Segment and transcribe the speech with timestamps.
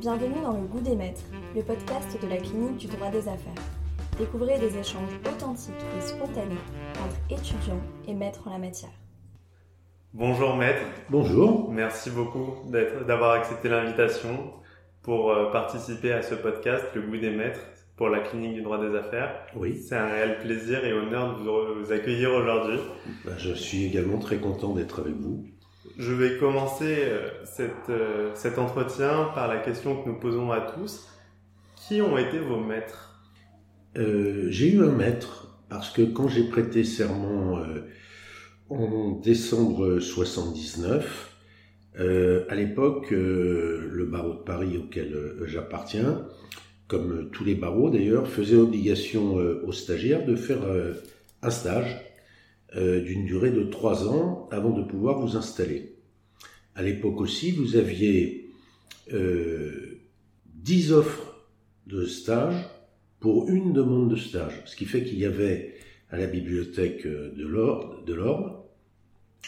[0.00, 3.62] Bienvenue dans Le Goût des Maîtres, le podcast de la clinique du droit des affaires.
[4.18, 6.54] Découvrez des échanges authentiques et spontanés
[7.02, 8.90] entre étudiants et maîtres en la matière.
[10.12, 10.82] Bonjour maître.
[11.08, 11.72] Bonjour.
[11.72, 14.52] Merci beaucoup d'avoir accepté l'invitation
[15.00, 17.60] pour euh, participer à ce podcast, Le Goût des Maîtres,
[17.96, 19.46] pour la clinique du droit des affaires.
[19.54, 19.76] Oui.
[19.78, 22.80] C'est un réel plaisir et honneur de vous accueillir aujourd'hui.
[23.24, 25.46] Ben, je suis également très content d'être avec vous.
[25.98, 27.28] Je vais commencer euh,
[27.88, 31.08] euh, cet entretien par la question que nous posons à tous.
[31.74, 33.22] Qui ont été vos maîtres?
[33.96, 37.64] Euh, J'ai eu un maître parce que quand j'ai prêté serment
[38.68, 41.32] en décembre 79,
[41.98, 46.24] à l'époque, le barreau de Paris auquel j'appartiens,
[46.86, 50.60] comme tous les barreaux d'ailleurs, faisait obligation aux stagiaires de faire
[51.42, 51.96] un stage
[52.76, 55.94] euh, d'une durée de trois ans avant de pouvoir vous installer.
[56.74, 58.50] À l'époque aussi, vous aviez
[59.12, 59.98] euh,
[60.56, 61.46] 10 offres
[61.86, 62.66] de stage
[63.20, 65.74] pour une demande de stage, ce qui fait qu'il y avait
[66.10, 68.64] à la bibliothèque euh, de l'ordre,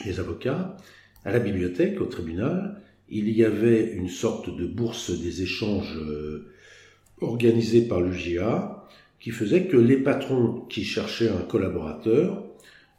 [0.05, 0.77] les avocats,
[1.25, 6.53] à la bibliothèque, au tribunal, il y avait une sorte de bourse des échanges euh,
[7.21, 8.87] organisée par l'UGA
[9.21, 12.45] qui faisait que les patrons qui cherchaient un collaborateur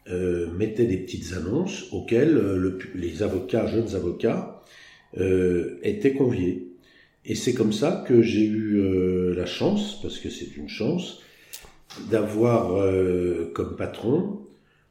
[0.08, 4.64] euh, mettait des petites annonces auxquelles euh, les avocats, jeunes avocats,
[5.19, 6.67] euh, étaient conviés.
[7.25, 11.22] Et c'est comme ça que j'ai eu la chance, parce que c'est une chance,
[12.09, 12.81] d'avoir
[13.53, 14.39] comme patron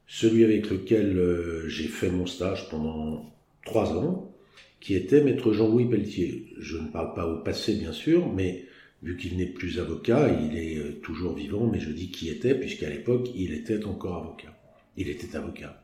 [0.07, 1.19] celui avec lequel
[1.67, 3.25] j'ai fait mon stage pendant
[3.65, 4.31] trois ans,
[4.79, 6.53] qui était maître Jean-Louis Pelletier.
[6.59, 8.65] Je ne parle pas au passé, bien sûr, mais
[9.01, 12.89] vu qu'il n'est plus avocat, il est toujours vivant, mais je dis qui était, puisqu'à
[12.89, 14.58] l'époque, il était encore avocat
[14.99, 15.81] il était avocat.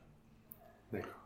[0.91, 1.23] D'accord.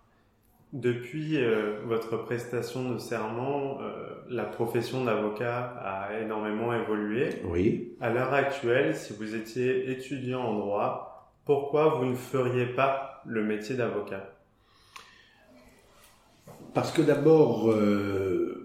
[0.74, 7.42] Depuis euh, votre prestation de serment, euh, la profession d'avocat a énormément évolué.
[7.46, 7.94] Oui.
[8.00, 13.44] À l'heure actuelle, si vous étiez étudiant en droit, pourquoi vous ne feriez pas le
[13.44, 14.36] métier d'avocat?
[16.76, 18.64] Parce que d'abord, euh,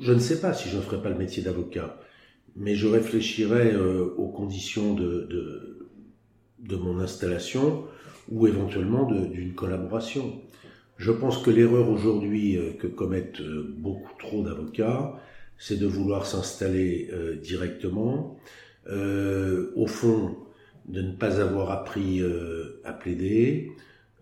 [0.00, 1.96] je ne sais pas si je ne ferais pas le métier d'avocat,
[2.56, 5.88] mais je réfléchirais aux conditions de, de,
[6.58, 7.84] de mon installation
[8.30, 10.40] ou éventuellement d'une collaboration.
[10.96, 15.20] Je pense que l'erreur aujourd'hui euh, que commettent euh, beaucoup trop d'avocats,
[15.58, 18.38] c'est de vouloir s'installer euh, directement,
[19.76, 20.36] au fond
[20.86, 22.22] de ne pas avoir appris
[22.84, 23.72] à plaider,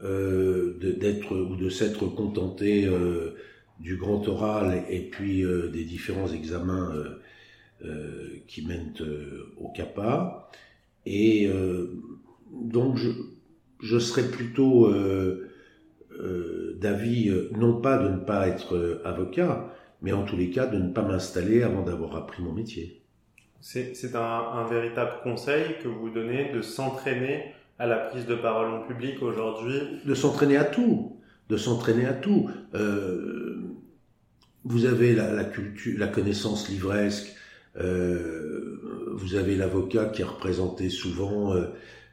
[0.00, 2.88] d'être ou de s'être contenté
[3.80, 5.42] du grand oral et puis
[5.72, 6.92] des différents examens
[8.46, 8.94] qui mènent
[9.56, 10.48] au CAPA.
[11.06, 11.50] Et
[12.52, 13.10] donc je,
[13.82, 15.50] je serais plutôt euh,
[16.20, 20.66] euh, d'avis, euh, non pas de ne pas être avocat, mais en tous les cas
[20.66, 23.02] de ne pas m'installer avant d'avoir appris mon métier.
[23.60, 28.72] C'est un, un, véritable conseil que vous donnez de s'entraîner à la prise de parole
[28.72, 29.80] en public aujourd'hui?
[30.04, 32.50] De s'entraîner à tout, de s'entraîner à tout.
[32.74, 33.62] Euh,
[34.64, 37.36] vous avez la, la, culture, la connaissance livresque,
[37.76, 41.54] euh, vous avez l'avocat qui est représenté souvent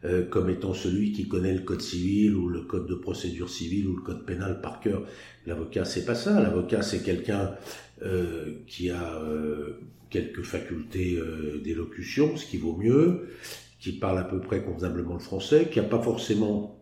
[0.05, 3.85] euh, comme étant celui qui connaît le code civil ou le code de procédure civile
[3.87, 5.03] ou le code pénal par cœur.
[5.45, 6.39] L'avocat, c'est pas ça.
[6.39, 7.51] L'avocat, c'est quelqu'un
[8.01, 11.19] euh, qui a euh, quelques facultés
[11.61, 13.27] d'élocution, ce qui vaut mieux,
[13.81, 16.79] qui parle à peu près convenablement le français, qui a pas forcément,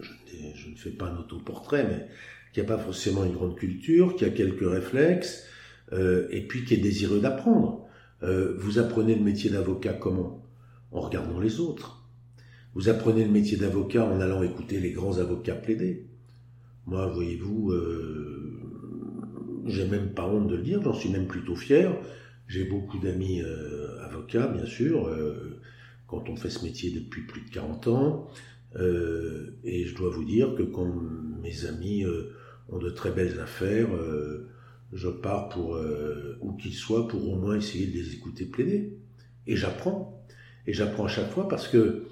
[0.00, 2.08] je, ne fais pas un autoportrait, mais
[2.52, 5.46] qui a pas forcément une grande culture, qui a quelques réflexes,
[5.92, 7.86] et puis qui est désireux d'apprendre.
[8.20, 10.44] vous apprenez le métier d'avocat comment?
[10.92, 11.98] En regardant les autres
[12.78, 16.06] vous apprenez le métier d'avocat en allant écouter les grands avocats plaider.
[16.86, 18.62] Moi, voyez-vous, euh,
[19.66, 21.92] j'ai même pas honte de le dire, j'en suis même plutôt fier.
[22.46, 25.58] J'ai beaucoup d'amis euh, avocats, bien sûr, euh,
[26.06, 28.30] quand on fait ce métier depuis plus de 40 ans.
[29.64, 30.86] Et je dois vous dire que quand
[31.42, 32.04] mes amis
[32.68, 33.88] ont de très belles affaires,
[34.92, 35.76] je pars pour,
[36.42, 38.92] où qu'ils soient, pour au moins essayer de les écouter plaider.
[39.48, 40.24] Et j'apprends.
[40.68, 42.04] Et j'apprends à chaque fois parce que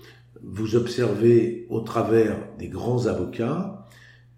[0.46, 3.84] vous observez au travers des grands avocats,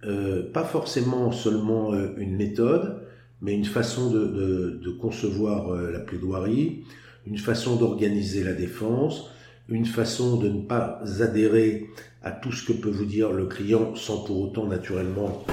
[0.05, 3.07] euh, pas forcément seulement euh, une méthode,
[3.43, 6.85] mais une façon de, concevoir euh, la plaidoirie,
[7.27, 9.31] une façon d'organiser la défense,
[9.69, 11.91] une façon de ne pas adhérer
[12.23, 15.45] à tout ce que peut vous dire le client sans pour autant naturellement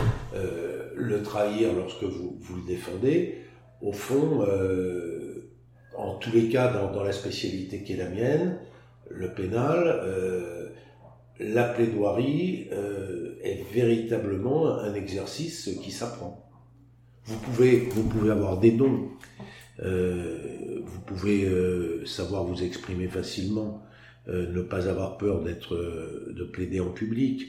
[0.96, 3.36] le trahir lorsque vous, vous le défendez.
[3.82, 4.46] Au fond,
[5.98, 8.58] en tous les cas, dans la spécialité qui est la mienne,
[9.10, 10.70] le pénal, euh,
[11.40, 16.50] la plaidoirie euh, est véritablement un exercice qui s'apprend.
[17.26, 19.10] Vous pouvez, vous pouvez avoir des dons,
[19.80, 21.50] vous pouvez
[22.06, 23.82] savoir vous exprimer facilement,
[24.28, 27.48] ne pas avoir peur d'être, de plaider en public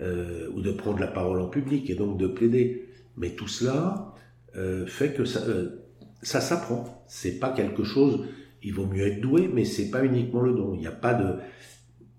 [0.00, 2.88] ou de prendre la parole en public et donc de plaider.
[3.16, 4.12] Mais tout cela
[4.86, 5.40] fait que ça,
[6.22, 7.04] ça s'apprend.
[7.06, 8.26] C'est pas quelque chose.
[8.62, 10.74] Il vaut mieux être doué, mais c'est pas uniquement le don.
[10.74, 11.36] Il n'y a pas de,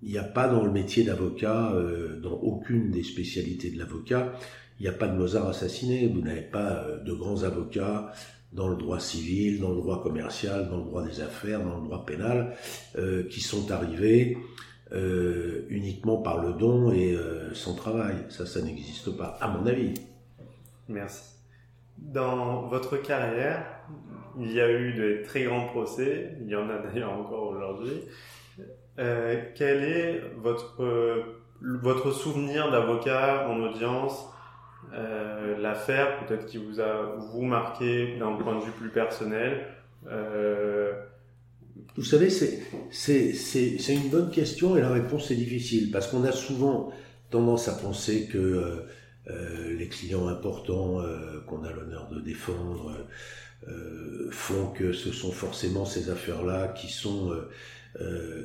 [0.05, 4.33] il a pas dans le métier d'avocat, euh, dans aucune des spécialités de l'avocat,
[4.79, 6.07] il n'y a pas de Mozart assassiné.
[6.07, 8.11] Vous n'avez pas euh, de grands avocats
[8.51, 11.85] dans le droit civil, dans le droit commercial, dans le droit des affaires, dans le
[11.85, 12.55] droit pénal,
[12.97, 14.37] euh, qui sont arrivés
[15.69, 17.17] uniquement par le don et
[17.53, 18.15] sans travail.
[18.29, 19.95] Ça, ça n'existe pas, à mon avis.
[20.87, 21.32] Merci.
[21.97, 23.65] Dans votre carrière,
[24.39, 28.01] il y a eu de très grands procès, il y en a d'ailleurs encore aujourd'hui.
[28.99, 30.83] Euh, quel est votre,
[31.61, 34.27] votre souvenir d'avocat en audience
[34.93, 39.65] euh, L'affaire peut-être qui vous a vous marqué d'un point de vue plus personnel
[40.07, 40.93] euh...
[41.95, 46.91] Vous savez, c'est une bonne question et la réponse est difficile parce qu'on a souvent
[47.29, 48.83] tendance à penser que
[49.29, 52.97] euh, les clients importants euh, qu'on a l'honneur de défendre
[53.69, 57.33] euh, font que ce sont forcément ces affaires-là qui sont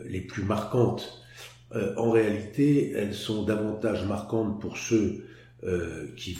[0.06, 1.22] les plus marquantes.
[1.96, 5.24] en réalité, elles sont davantage marquantes pour ceux
[6.16, 6.36] qui,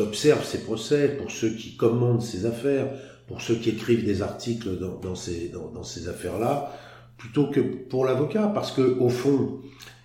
[0.00, 2.88] observent ces procès, pour ceux qui commandent ces affaires,
[3.28, 6.72] pour ceux qui écrivent des articles dans, ces, dans ces affaires-là,
[7.18, 9.60] plutôt que pour l'avocat, parce que au fond,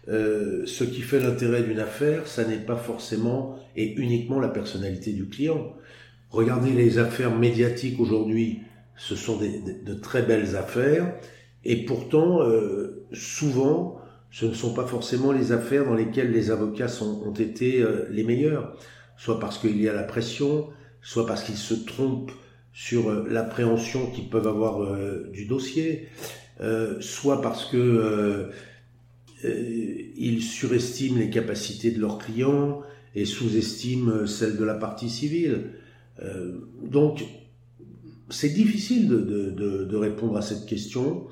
[0.09, 5.13] euh, ce qui fait l'intérêt d'une affaire, ça n'est pas forcément et uniquement la personnalité
[5.13, 5.75] du client.
[6.31, 8.61] Regardez les affaires médiatiques aujourd'hui,
[8.95, 11.13] ce sont des, de, très belles affaires,
[11.63, 13.99] et pourtant, euh, souvent,
[14.31, 18.07] ce ne sont pas forcément les affaires dans lesquelles les avocats sont, ont été euh,
[18.09, 18.75] les meilleurs,
[19.15, 20.69] soit parce qu'il y a la pression,
[21.01, 22.31] soit parce qu'ils se trompent
[22.73, 24.97] sur euh, l'appréhension qu'ils peuvent avoir
[25.31, 26.09] du dossier,
[26.99, 28.49] soit parce que
[29.43, 32.81] ils surestiment les capacités de leurs clients
[33.15, 35.71] et sous-estiment celles de la partie civile.
[36.21, 37.23] Euh, donc,
[38.29, 41.27] c'est difficile de, répondre à cette question.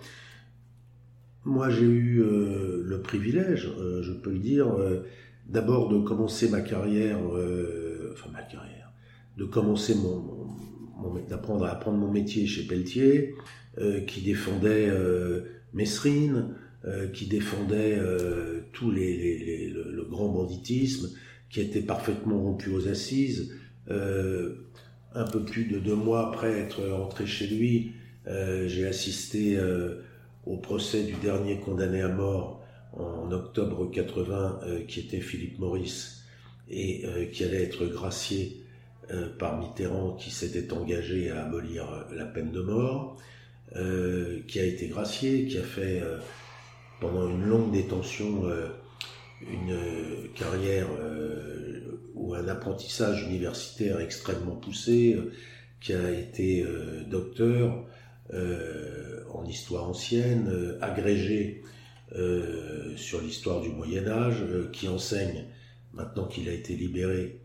[1.46, 4.76] Moi, j'ai eu euh, le privilège, euh, je peux le dire,
[5.48, 7.20] d'abord de commencer ma carrière,
[8.12, 8.92] enfin ma carrière,
[9.38, 10.48] de commencer mon,
[11.30, 13.36] d'apprendre à apprendre mon métier chez Pelletier,
[14.08, 14.92] qui défendait
[15.74, 16.56] Messrine,
[17.14, 18.00] qui défendait
[18.74, 21.10] tout les, le, grand banditisme,
[21.50, 23.54] qui était parfaitement rompu aux assises.
[23.90, 27.94] Un peu plus de deux mois après être rentré chez lui,
[28.28, 30.02] euh, j'ai assisté euh,
[30.46, 32.62] au procès du dernier condamné à mort
[32.94, 36.24] en octobre 80, euh, qui était Philippe Maurice,
[36.70, 38.62] et qui allait être gracié
[39.40, 43.16] par Mitterrand, qui s'était engagé à abolir la peine de mort,
[43.74, 46.04] qui a été gracié, qui a fait
[47.00, 48.44] pendant une longue détention
[49.42, 49.78] une
[50.36, 50.88] carrière
[52.18, 55.32] ou un apprentissage universitaire extrêmement poussé, euh,
[55.80, 57.86] qui a été euh, docteur
[58.34, 61.64] euh, en histoire ancienne, agrégé
[62.96, 64.42] sur l'histoire du Moyen Âge,
[64.72, 65.44] qui enseigne,
[65.94, 67.42] maintenant qu'il a été libéré,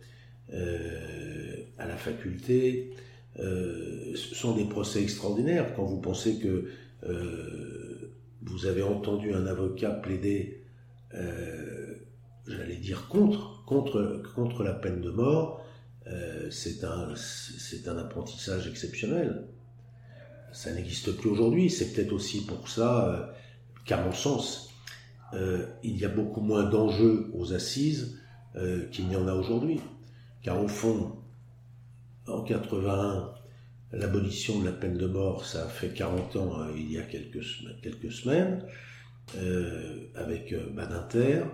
[1.78, 2.93] à la faculté.
[3.37, 6.71] ce sont des procès extraordinaires quand vous pensez que
[8.44, 10.64] vous avez entendu un avocat plaider,
[12.46, 15.62] j'allais dire contre, contre, contre la peine de mort,
[16.08, 17.14] euh, c'est un,
[17.87, 19.46] un apprentissage exceptionnel.
[20.52, 21.70] Ça n'existe plus aujourd'hui.
[21.70, 23.26] C'est peut-être aussi pour ça euh,
[23.84, 24.70] qu'à mon sens,
[25.34, 28.18] euh, il y a beaucoup moins d'enjeux aux assises
[28.90, 29.80] qu'il n'y en a aujourd'hui.
[30.42, 31.12] Car au fond,
[32.26, 33.32] en 81,
[33.92, 37.02] l'abolition de la peine de mort, ça a fait 40 ans, hein, il y a
[37.02, 38.64] quelques, semaines,
[40.14, 41.44] avec Badinter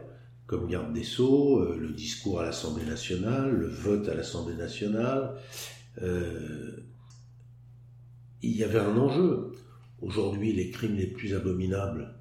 [0.49, 5.35] comme garde des Sceaux, euh, le discours à l'Assemblée nationale, le vote à l'Assemblée nationale.
[6.01, 6.71] Euh,
[8.43, 9.53] il y avait un enjeu.
[10.01, 12.15] Aujourd'hui, les crimes les plus abominables,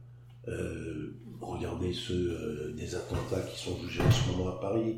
[0.50, 4.98] euh, regardez ceux des attentats qui sont jugés en ce moment à Paris,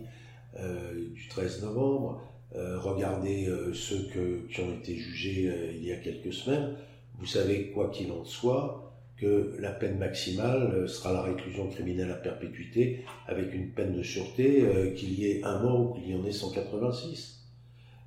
[1.14, 2.24] du 13 novembre,
[2.56, 4.08] regardez ceux
[4.50, 6.76] qui ont été jugés il y a quelques semaines.
[7.20, 8.90] Vous savez, quoi qu'il en soit,
[9.20, 14.04] que la peine maximale euh, sera la réclusion criminelle à perpétuité avec une peine de
[14.04, 17.42] sûreté, euh, qu'il y ait un mort ou qu'il y en ait 186.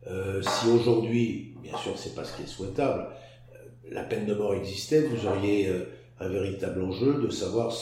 [0.07, 3.07] Euh, si aujourd'hui, bien sûr c'est pas ce qui est souhaitable,
[3.91, 5.71] la peine de mort existait, vous auriez
[6.19, 7.75] un véritable enjeu de savoir,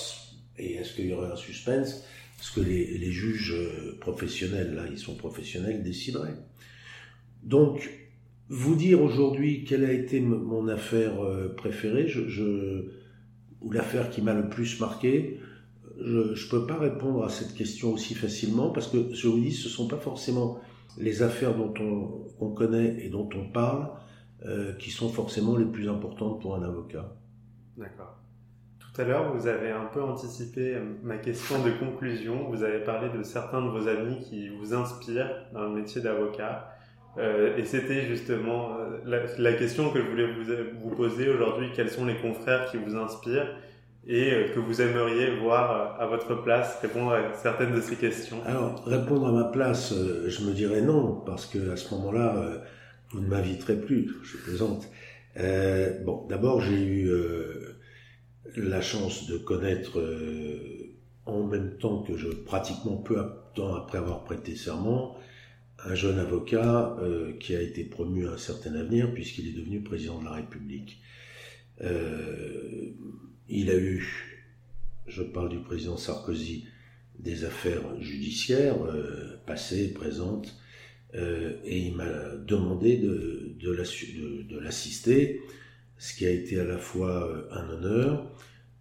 [0.59, 2.05] et est-ce qu'il y aurait un suspense,
[2.41, 3.55] ce que les, juges
[4.01, 6.37] professionnels, là ils sont professionnels, décideraient.
[7.43, 7.91] Donc,
[8.49, 11.15] vous dire aujourd'hui quelle a été mon affaire
[11.57, 12.87] préférée, je,
[13.61, 15.39] ou l'affaire qui m'a le plus marqué,
[16.01, 19.53] je ne peux pas répondre à cette question aussi facilement parce que je vous dis,
[19.53, 20.59] ce ne sont pas forcément
[20.99, 21.75] les affaires dont
[22.41, 23.91] on, connaît et dont on parle
[24.45, 27.15] euh, qui sont forcément les plus importantes pour un avocat.
[27.77, 28.19] D'accord.
[28.93, 32.49] Tout à l'heure, vous avez un peu anticipé euh, ma question de conclusion.
[32.51, 36.77] Vous avez parlé de certains de vos amis qui vous inspirent dans le métier d'avocat.
[37.19, 40.29] Euh, et c'était justement la, question que je voulais
[40.81, 41.71] vous, poser aujourd'hui.
[41.75, 43.49] Quels sont les confrères qui vous inspirent
[44.07, 47.97] et euh, que vous aimeriez voir euh, à votre place répondre à certaines de ces
[47.97, 48.39] questions?
[48.47, 52.63] Alors, répondre à ma place, euh, je me dirais non, parce que à ce moment-là,
[53.13, 54.89] vous ne m'inviterez plus, je plaisante.
[55.39, 57.11] Euh, bon, d'abord, j'ai eu
[58.57, 60.03] la chance de connaître
[61.27, 65.17] en même temps que je, pratiquement peu de temps après avoir prêté serment,
[65.85, 66.97] un jeune avocat
[67.39, 71.01] qui a été promu à un certain avenir puisqu'il est devenu président de la République.
[71.83, 72.91] Euh,
[73.49, 74.47] il a eu,
[75.07, 76.67] je parle du président Sarkozy,
[77.19, 80.57] des affaires judiciaires euh, passées, présentes,
[81.15, 85.41] euh, et il m'a demandé de, de l'assister,
[86.01, 88.29] ce qui a été à la fois euh, un honneur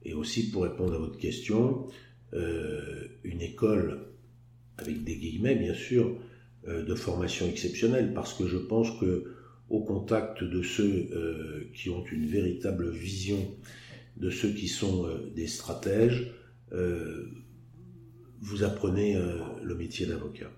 [0.01, 1.87] et aussi, pour répondre à votre question,
[2.31, 3.99] une école,
[4.77, 6.15] avec des guillemets bien sûr,
[6.65, 9.35] de formation exceptionnelle, parce que je pense que
[9.69, 13.45] au contact de ceux qui ont une véritable vision
[14.19, 16.31] de ceux qui sont euh, des stratèges,
[16.73, 17.25] euh,
[18.41, 20.51] vous apprenez euh, le métier d'avocat.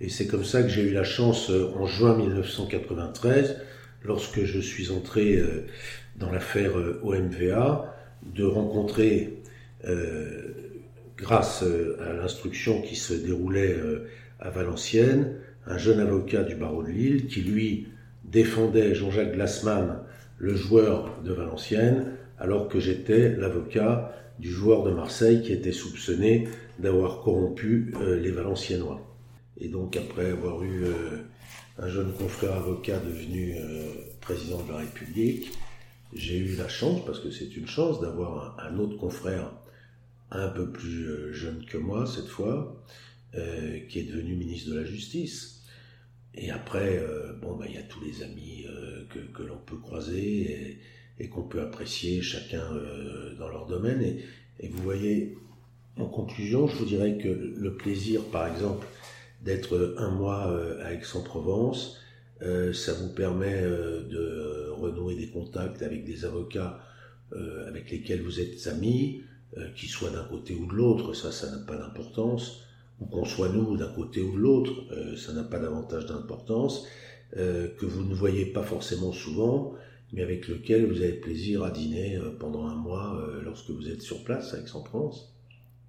[0.00, 3.56] Et c'est comme ça que j'ai eu la chance, en juin 1993,
[4.02, 5.42] lorsque je suis entré
[6.16, 7.94] dans l'affaire OMVA,
[8.34, 9.38] de rencontrer,
[11.16, 11.64] grâce
[12.00, 13.76] à l'instruction qui se déroulait
[14.40, 15.34] à Valenciennes,
[15.66, 17.88] un jeune avocat du barreau de Lille qui, lui,
[18.24, 20.00] défendait Jean-Jacques Glassman,
[20.38, 26.48] le joueur de Valenciennes, alors que j'étais l'avocat du joueur de Marseille qui était soupçonné
[26.78, 29.04] d'avoir corrompu euh, les Valenciennois.
[29.60, 31.18] Et donc après avoir eu euh,
[31.78, 35.52] un jeune confrère avocat devenu euh, président de la République,
[36.14, 39.52] j'ai eu la chance, parce que c'est une chance, d'avoir un, autre confrère
[40.30, 42.82] un peu plus jeune que moi cette fois,
[43.32, 45.62] qui est devenu ministre de la Justice.
[46.34, 47.04] Et après,
[47.42, 48.66] bon, bah, il y a tous les amis
[49.08, 50.78] que, l'on peut croiser.
[51.18, 54.02] Et, qu'on peut apprécier chacun euh, dans leur domaine.
[54.02, 54.24] Et,
[54.60, 55.36] et, vous voyez,
[55.96, 58.86] en conclusion, je vous dirais que le plaisir, par exemple,
[59.42, 61.98] d'être un mois euh, à Aix-en-Provence,
[62.42, 66.80] euh, ça vous permet de renouer des contacts avec des avocats
[67.66, 69.20] avec lesquels vous êtes amis,
[69.76, 72.62] qu'ils soient d'un côté ou de l'autre, ça, ça n'a pas d'importance,
[73.00, 74.72] ou qu'on soit nous d'un côté ou de l'autre,
[75.18, 76.86] ça n'a pas davantage d'importance,
[77.32, 79.76] que vous ne voyez pas forcément souvent,
[80.12, 83.88] mais avec lequel vous avez plaisir à dîner euh, pendant un mois euh, lorsque vous
[83.88, 85.34] êtes sur place à Aix-en-Provence.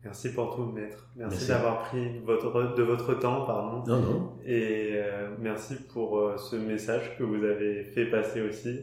[0.03, 1.07] Merci pour tout, maître.
[1.15, 3.83] Merci, d'avoir pris votre, de votre temps, pardon.
[3.85, 4.31] Non, non.
[4.45, 8.79] Et euh, merci pour ce message que vous avez fait passer aussi,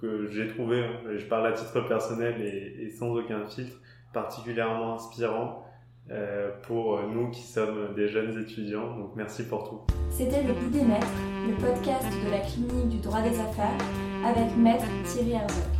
[0.00, 0.84] que j'ai trouvé,
[1.16, 3.76] je parle à titre personnel et, et sans aucun filtre,
[4.12, 5.66] particulièrement inspirant.
[6.12, 8.96] Euh, pour nous qui sommes des jeunes étudiants.
[8.96, 9.80] Donc merci pour tout.
[10.10, 11.06] C'était Le Bout des Maîtres,
[11.46, 13.78] le podcast de la clinique du droit des affaires
[14.24, 15.79] avec Maître Thierry Herzog.